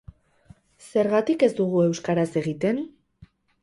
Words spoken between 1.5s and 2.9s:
ez dugu euskaraz egiten?